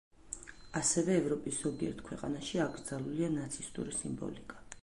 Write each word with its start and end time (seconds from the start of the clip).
ასევე, 0.79 1.17
ევროპის 1.23 1.59
ზოგიერთ 1.67 2.01
ქვეყანაში 2.09 2.65
აკრძალულია 2.67 3.33
ნაცისტური 3.39 3.99
სიმბოლიკა. 4.03 4.65